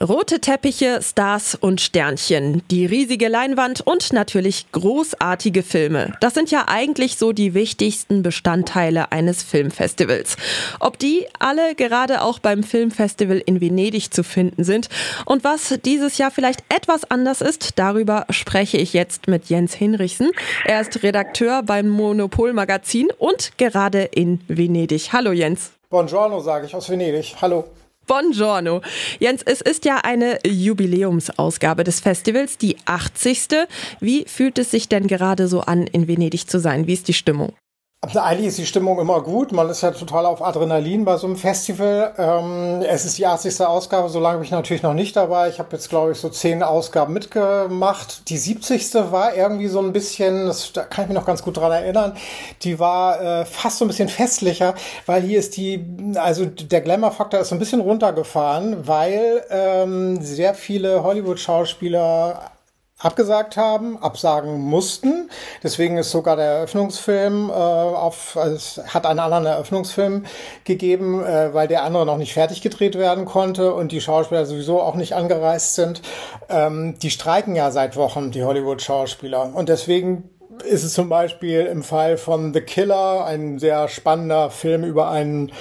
[0.00, 6.12] Rote Teppiche, Stars und Sternchen, die riesige Leinwand und natürlich großartige Filme.
[6.20, 10.36] Das sind ja eigentlich so die wichtigsten Bestandteile eines Filmfestivals.
[10.78, 14.88] Ob die alle gerade auch beim Filmfestival in Venedig zu finden sind
[15.24, 20.30] und was dieses Jahr vielleicht etwas anders ist, darüber spreche ich jetzt mit Jens Hinrichsen.
[20.64, 25.12] Er ist Redakteur beim Monopol Magazin und gerade in Venedig.
[25.12, 25.72] Hallo Jens.
[25.90, 27.34] Buongiorno sage ich aus Venedig.
[27.42, 27.64] Hallo.
[28.08, 28.80] Buongiorno.
[29.20, 33.68] Jens, es ist ja eine Jubiläumsausgabe des Festivals, die 80.
[34.00, 36.86] Wie fühlt es sich denn gerade so an, in Venedig zu sein?
[36.86, 37.52] Wie ist die Stimmung?
[38.00, 39.50] Eigentlich ist die Stimmung immer gut.
[39.50, 42.14] Man ist ja total auf Adrenalin bei so einem Festival.
[42.16, 43.60] Ähm, es ist die 80.
[43.66, 45.48] Ausgabe, so lange bin ich natürlich noch nicht dabei.
[45.48, 48.28] Ich habe jetzt, glaube ich, so zehn Ausgaben mitgemacht.
[48.28, 48.94] Die 70.
[49.10, 52.16] war irgendwie so ein bisschen, das, da kann ich mich noch ganz gut dran erinnern,
[52.62, 54.74] die war äh, fast so ein bisschen festlicher,
[55.06, 60.54] weil hier ist die, also der Glamour-Faktor ist so ein bisschen runtergefahren, weil ähm, sehr
[60.54, 62.52] viele Hollywood-Schauspieler
[62.98, 65.30] abgesagt haben, absagen mussten.
[65.62, 70.26] Deswegen ist sogar der Eröffnungsfilm äh, auf, also es hat einen anderen Eröffnungsfilm
[70.64, 74.82] gegeben, äh, weil der andere noch nicht fertig gedreht werden konnte und die Schauspieler sowieso
[74.82, 76.02] auch nicht angereist sind.
[76.48, 79.54] Ähm, die streiken ja seit Wochen, die Hollywood-Schauspieler.
[79.54, 80.30] Und deswegen
[80.64, 85.52] ist es zum Beispiel im Fall von The Killer ein sehr spannender Film über einen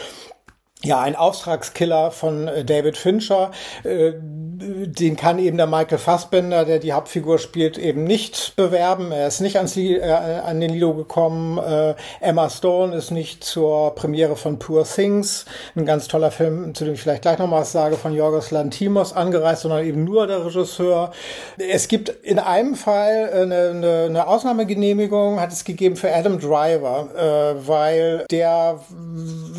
[0.84, 3.52] ja, ein Auftragskiller von äh, David Fincher.
[3.84, 4.14] Äh,
[4.60, 9.12] den kann eben der Michael Fassbender, der die Hauptfigur spielt, eben nicht bewerben.
[9.12, 11.60] Er ist nicht ans Lied, äh, an den Lido gekommen.
[11.60, 16.86] Äh, Emma Stone ist nicht zur Premiere von Poor Things, ein ganz toller Film, zu
[16.86, 20.46] dem ich vielleicht gleich noch was sage, von Jorgos Lantimos angereist, sondern eben nur der
[20.46, 21.12] Regisseur.
[21.58, 27.10] Es gibt in einem Fall eine, eine, eine Ausnahmegenehmigung, hat es gegeben für Adam Driver,
[27.16, 28.80] äh, weil der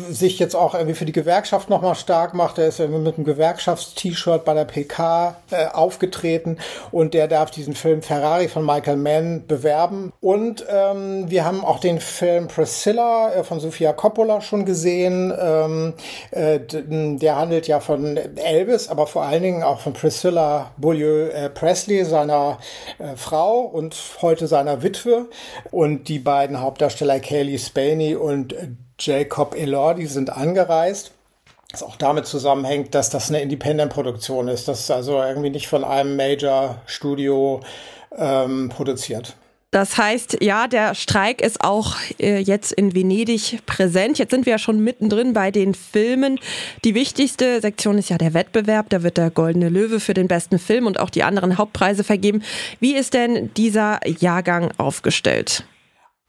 [0.09, 2.57] sich jetzt auch irgendwie für die Gewerkschaft noch mal stark macht.
[2.57, 6.57] Er ist irgendwie mit einem Gewerkschafts-T-Shirt bei der PK PK äh, aufgetreten
[6.91, 10.11] und der darf diesen Film Ferrari von Michael Mann bewerben.
[10.19, 15.33] Und ähm, wir haben auch den Film Priscilla äh, von Sofia Coppola schon gesehen.
[15.39, 15.93] Ähm,
[16.31, 21.49] äh, der handelt ja von Elvis, aber vor allen Dingen auch von Priscilla Beaulieu äh,
[21.49, 22.57] Presley, seiner
[22.97, 25.27] äh, Frau und heute seiner Witwe.
[25.71, 28.55] Und die beiden Hauptdarsteller Kaylee Spaney und
[28.99, 31.13] Jacob Elordi sind angereist.
[31.71, 36.15] Was auch damit zusammenhängt, dass das eine Independent-Produktion ist, das also irgendwie nicht von einem
[36.15, 37.61] Major-Studio
[38.17, 39.35] ähm, produziert.
[39.71, 44.17] Das heißt, ja, der Streik ist auch äh, jetzt in Venedig präsent.
[44.17, 46.39] Jetzt sind wir ja schon mittendrin bei den Filmen.
[46.83, 48.89] Die wichtigste Sektion ist ja der Wettbewerb.
[48.89, 52.41] Da wird der Goldene Löwe für den besten Film und auch die anderen Hauptpreise vergeben.
[52.79, 55.65] Wie ist denn dieser Jahrgang aufgestellt?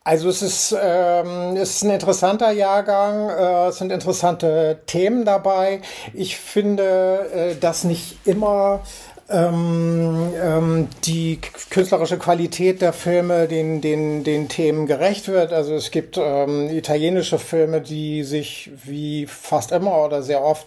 [0.02, 5.82] Also es ist, ähm, es ist ein interessanter Jahrgang, äh, es sind interessante Themen dabei.
[6.14, 8.80] Ich finde, äh, dass nicht immer
[9.28, 11.38] ähm, ähm, die
[11.70, 15.52] künstlerische Qualität der Filme den, den, den Themen gerecht wird.
[15.52, 20.66] Also es gibt ähm, italienische Filme, die sich wie fast immer oder sehr oft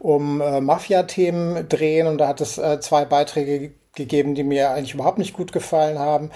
[0.00, 4.94] um äh, Mafia-Themen drehen und da hat es äh, zwei Beiträge gegeben, die mir eigentlich
[4.94, 6.30] überhaupt nicht gut gefallen haben.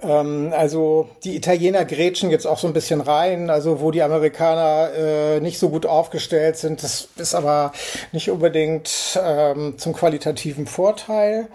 [0.00, 4.90] Ähm, also die Italiener grätschen jetzt auch so ein bisschen rein, also wo die Amerikaner
[4.94, 6.82] äh, nicht so gut aufgestellt sind.
[6.82, 7.72] Das ist aber
[8.12, 11.48] nicht unbedingt ähm, zum qualitativen Vorteil.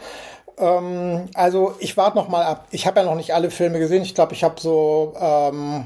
[0.60, 2.68] Ähm, also ich warte noch mal ab.
[2.72, 4.04] Ich habe ja noch nicht alle Filme gesehen.
[4.04, 5.86] Ich glaube, ich habe so ähm,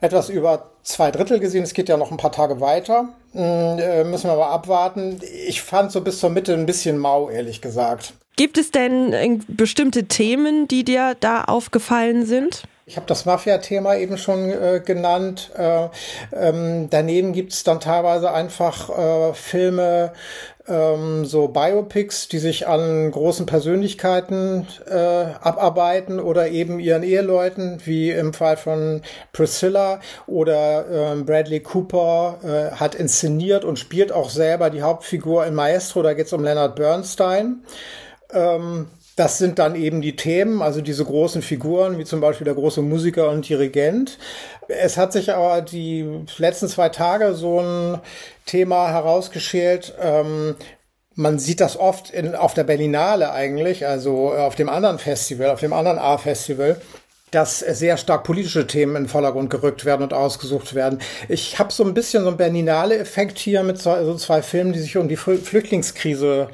[0.00, 1.64] etwas über zwei Drittel gesehen.
[1.64, 3.08] Es geht ja noch ein paar Tage weiter.
[3.32, 5.20] Hm, äh, müssen wir mal abwarten.
[5.46, 8.14] Ich fand so bis zur Mitte ein bisschen mau, ehrlich gesagt.
[8.36, 12.62] Gibt es denn bestimmte Themen, die dir da aufgefallen sind?
[12.84, 15.50] Ich habe das Mafia-Thema eben schon äh, genannt.
[15.56, 15.88] Äh,
[16.32, 20.12] ähm, daneben gibt es dann teilweise einfach äh, Filme,
[20.66, 28.10] ähm, so Biopics, die sich an großen Persönlichkeiten äh, abarbeiten oder eben ihren Eheleuten, wie
[28.10, 29.02] im Fall von
[29.32, 35.54] Priscilla oder ähm, Bradley Cooper äh, hat inszeniert und spielt auch selber die Hauptfigur in
[35.54, 36.02] Maestro.
[36.02, 37.62] Da geht es um Leonard Bernstein.
[38.32, 42.54] Ähm, das sind dann eben die Themen, also diese großen Figuren, wie zum Beispiel der
[42.54, 44.18] große Musiker und Dirigent.
[44.68, 48.00] Es hat sich aber die letzten zwei Tage so ein
[48.46, 49.94] Thema herausgeschält.
[50.00, 50.56] Ähm,
[51.14, 55.60] man sieht das oft in, auf der Berlinale eigentlich, also auf dem anderen Festival, auf
[55.60, 56.80] dem anderen A-Festival
[57.32, 61.00] dass sehr stark politische Themen in den Vordergrund gerückt werden und ausgesucht werden.
[61.30, 64.80] Ich habe so ein bisschen so einen Berninale-Effekt hier mit so, so zwei Filmen, die
[64.80, 66.48] sich um die Flüchtlingskrise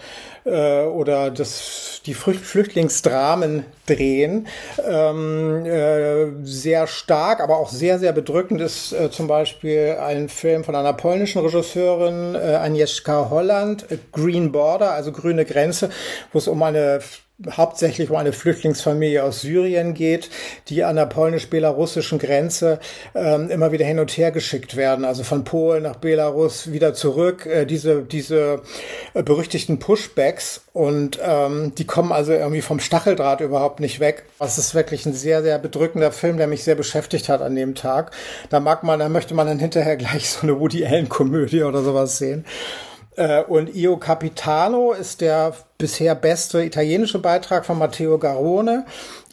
[0.48, 4.46] äh, oder das, die Flüchtlingsdramen drehen.
[4.86, 10.64] Ähm, äh, sehr stark, aber auch sehr, sehr bedrückend ist äh, zum Beispiel ein Film
[10.64, 15.90] von einer polnischen Regisseurin, äh, Agnieszka Holland, Green Border, also grüne Grenze,
[16.32, 17.00] wo es um eine
[17.56, 20.28] hauptsächlich um eine Flüchtlingsfamilie aus Syrien geht,
[20.68, 22.80] die an der polnisch-belarussischen Grenze
[23.14, 27.46] ähm, immer wieder hin und her geschickt werden, also von Polen nach Belarus wieder zurück.
[27.46, 28.62] Äh, diese diese
[29.14, 34.24] äh, berüchtigten Pushbacks und ähm, die kommen also irgendwie vom Stacheldraht überhaupt nicht weg.
[34.40, 37.76] Das ist wirklich ein sehr sehr bedrückender Film, der mich sehr beschäftigt hat an dem
[37.76, 38.10] Tag.
[38.50, 41.82] Da mag man, da möchte man dann hinterher gleich so eine Woody Allen Komödie oder
[41.82, 42.44] sowas sehen.
[43.18, 48.86] Äh, und Io Capitano ist der bisher beste italienische Beitrag von Matteo Garone.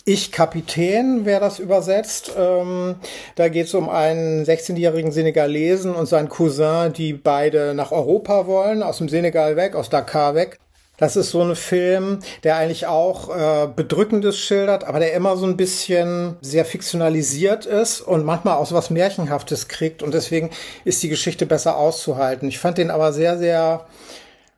[0.05, 2.31] Ich Kapitän, wer das übersetzt.
[2.37, 2.95] Ähm,
[3.35, 8.81] da geht es um einen 16-jährigen Senegalesen und seinen Cousin, die beide nach Europa wollen,
[8.83, 10.59] aus dem Senegal weg, aus Dakar weg.
[10.97, 15.45] Das ist so ein Film, der eigentlich auch äh, Bedrückendes schildert, aber der immer so
[15.45, 20.03] ein bisschen sehr fiktionalisiert ist und manchmal auch so was Märchenhaftes kriegt.
[20.03, 20.51] Und deswegen
[20.85, 22.47] ist die Geschichte besser auszuhalten.
[22.47, 23.85] Ich fand den aber sehr, sehr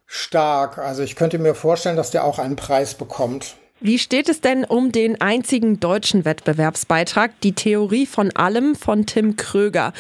[0.06, 0.78] stark.
[0.78, 3.56] Also ich könnte mir vorstellen, dass der auch einen Preis bekommt.
[3.80, 9.36] Wie steht es denn um den einzigen deutschen Wettbewerbsbeitrag, die Theorie von allem von Tim
[9.36, 9.94] Kröger?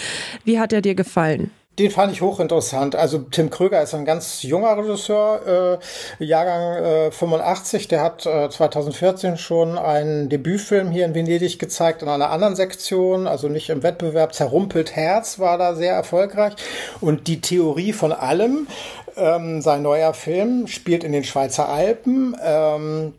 [0.43, 1.51] Wie hat er dir gefallen?
[1.79, 2.95] Den fand ich hochinteressant.
[2.95, 5.79] Also Tim Kröger ist ein ganz junger Regisseur,
[6.19, 7.87] äh, Jahrgang äh, 85.
[7.87, 13.27] Der hat äh, 2014 schon einen Debütfilm hier in Venedig gezeigt in einer anderen Sektion,
[13.27, 14.33] also nicht im Wettbewerb.
[14.33, 16.53] Zerrumpelt Herz war da sehr erfolgreich.
[16.99, 18.67] Und die Theorie von allem,
[19.15, 22.35] ähm, sein neuer Film, spielt in den Schweizer Alpen.
[22.43, 23.13] Ähm,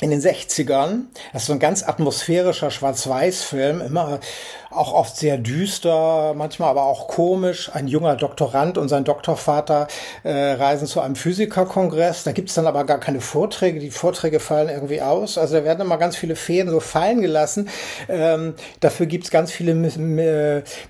[0.00, 1.06] in den 60ern.
[1.32, 4.20] Das ist so ein ganz atmosphärischer Schwarz-Weiß-Film, immer
[4.70, 7.70] auch oft sehr düster, manchmal aber auch komisch.
[7.72, 9.88] Ein junger Doktorand und sein Doktorvater
[10.24, 12.24] äh, reisen zu einem Physikerkongress.
[12.24, 13.80] Da gibt's dann aber gar keine Vorträge.
[13.80, 15.38] Die Vorträge fallen irgendwie aus.
[15.38, 17.68] Also da werden immer ganz viele Fäden so fallen gelassen.
[18.08, 19.74] Ähm, dafür gibt's ganz viele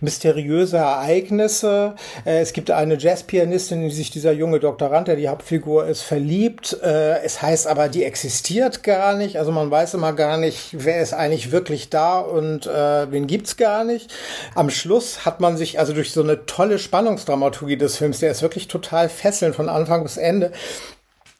[0.00, 1.94] mysteriöse Ereignisse.
[2.24, 6.02] Äh, es gibt eine Jazzpianistin, in die sich dieser junge Doktorand, der die Hauptfigur ist,
[6.02, 6.76] verliebt.
[6.82, 9.38] Äh, es heißt aber, die existiert gar nicht.
[9.38, 13.56] Also man weiß immer gar nicht, wer ist eigentlich wirklich da und äh, wen gibt's
[13.56, 14.10] gar gar nicht.
[14.54, 18.40] Am Schluss hat man sich also durch so eine tolle Spannungsdramaturgie des Films, der ist
[18.40, 20.52] wirklich total fesselnd von Anfang bis Ende,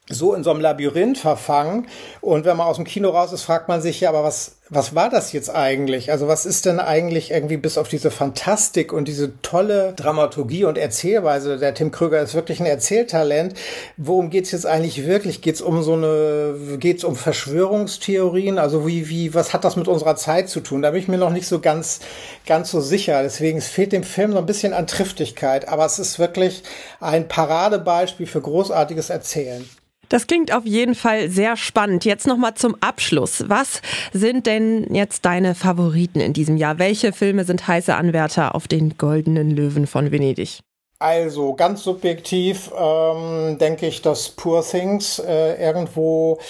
[0.09, 1.87] so in so einem Labyrinth verfangen.
[2.21, 4.95] Und wenn man aus dem Kino raus ist, fragt man sich ja, aber was, was
[4.95, 6.11] war das jetzt eigentlich?
[6.11, 10.79] Also was ist denn eigentlich irgendwie bis auf diese Fantastik und diese tolle Dramaturgie und
[10.79, 11.59] Erzählweise?
[11.59, 13.55] Der Tim Krüger ist wirklich ein Erzähltalent.
[13.97, 15.43] Worum geht's jetzt eigentlich wirklich?
[15.43, 18.59] Geht's um so eine, geht's um Verschwörungstheorien?
[18.59, 20.83] Also wie, wie, was hat das mit unserer Zeit zu tun?
[20.83, 22.01] Da bin ich mir noch nicht so ganz,
[22.47, 23.23] ganz so sicher.
[23.23, 25.69] Deswegen es fehlt dem Film so ein bisschen an Triftigkeit.
[25.69, 26.63] Aber es ist wirklich
[27.01, 29.69] ein Paradebeispiel für großartiges Erzählen.
[30.09, 32.05] Das klingt auf jeden Fall sehr spannend.
[32.05, 33.45] Jetzt nochmal zum Abschluss.
[33.49, 33.83] Was
[34.13, 36.79] sind denn jetzt deine Favoriten in diesem Jahr?
[36.79, 40.61] Welche Filme sind heiße Anwärter auf den Goldenen Löwen von Venedig?
[41.01, 46.41] Also ganz subjektiv ähm, denke ich, dass Poor Things äh, irgendwo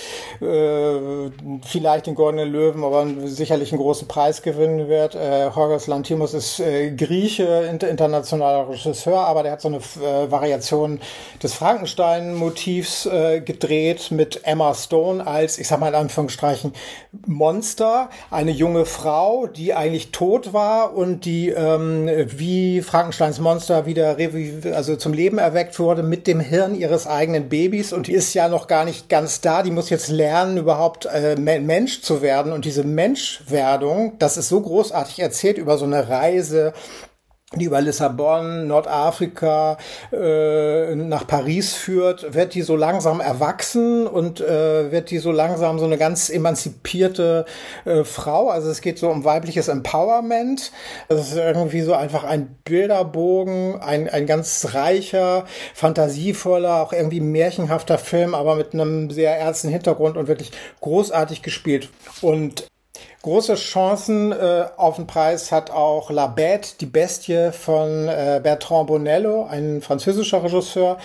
[0.41, 1.31] äh,
[1.67, 5.15] vielleicht den Goldenen Löwen, aber sicherlich einen großen Preis gewinnen wird.
[5.15, 10.31] Äh, Horgos Lantimos ist äh, Grieche, inter internationaler Regisseur, aber der hat so eine äh,
[10.31, 10.99] Variation
[11.43, 16.73] des Frankenstein-Motivs äh, gedreht mit Emma Stone als, ich sag mal in Anführungsstrichen,
[17.27, 24.17] Monster, eine junge Frau, die eigentlich tot war und die ähm, wie Frankensteins Monster wieder
[24.73, 28.49] also zum Leben erweckt wurde mit dem Hirn ihres eigenen Babys und die ist ja
[28.49, 29.63] noch gar nicht ganz da.
[29.63, 34.61] Die muss jetzt lernen, überhaupt äh, Mensch zu werden und diese Menschwerdung, das ist so
[34.61, 36.73] großartig erzählt über so eine Reise
[37.56, 39.78] die über Lissabon, Nordafrika
[40.12, 45.78] äh, nach Paris führt, wird die so langsam erwachsen und äh, wird die so langsam
[45.78, 47.46] so eine ganz emanzipierte
[47.86, 48.50] äh, Frau.
[48.50, 50.72] Also es geht so um weibliches Empowerment.
[51.08, 57.96] Das ist irgendwie so einfach ein Bilderbogen, ein, ein ganz reicher, fantasievoller, auch irgendwie märchenhafter
[57.96, 60.52] Film, aber mit einem sehr ernsten Hintergrund und wirklich
[60.82, 61.88] großartig gespielt.
[62.20, 62.69] Und
[63.22, 68.87] Große Chancen äh, auf den Preis hat auch La Bête, die Bestie von äh, Bertrand
[68.87, 70.98] Bonello, ein französischer Regisseur.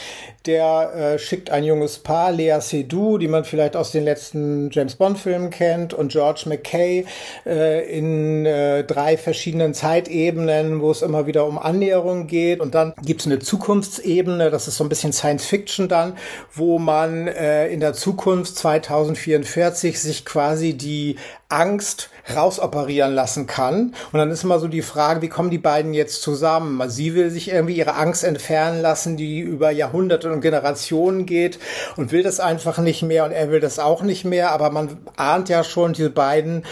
[0.46, 4.96] Der äh, schickt ein junges Paar, Lea Seydoux, die man vielleicht aus den letzten James
[4.96, 7.06] Bond-Filmen kennt, und George McKay
[7.46, 12.60] äh, in äh, drei verschiedenen Zeitebenen, wo es immer wieder um Annäherung geht.
[12.60, 16.18] Und dann gibt's eine Zukunftsebene, das ist so ein bisschen Science Fiction dann,
[16.54, 21.16] wo man äh, in der Zukunft 2044 sich quasi die
[21.48, 23.94] Angst rausoperieren lassen kann.
[24.12, 26.82] Und dann ist immer so die Frage, wie kommen die beiden jetzt zusammen?
[26.82, 31.60] Also sie will sich irgendwie ihre Angst entfernen lassen, die über Jahrhunderte und Generationen geht
[31.98, 34.52] und will das einfach nicht mehr und er will das auch nicht mehr.
[34.52, 36.64] Aber man ahnt ja schon, diese beiden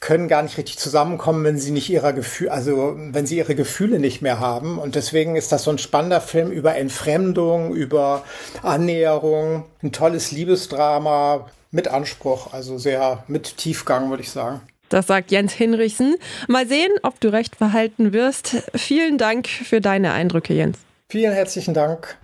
[0.00, 3.98] können gar nicht richtig zusammenkommen, wenn sie nicht ihrer Gefühl, also wenn sie ihre Gefühle
[3.98, 4.78] nicht mehr haben.
[4.78, 8.22] Und deswegen ist das so ein spannender Film über Entfremdung, über
[8.62, 14.60] Annäherung, ein tolles Liebesdrama mit Anspruch, also sehr mit Tiefgang, würde ich sagen.
[14.88, 16.16] Das sagt Jens Hinrichsen.
[16.46, 18.62] Mal sehen, ob du recht verhalten wirst.
[18.74, 20.78] Vielen Dank für deine Eindrücke, Jens.
[21.10, 22.18] Vielen herzlichen Dank.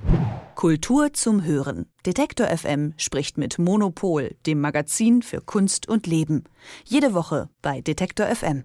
[0.55, 1.87] Kultur zum Hören.
[2.07, 6.45] Detektor FM spricht mit Monopol, dem Magazin für Kunst und Leben.
[6.85, 8.65] Jede Woche bei Detektor FM.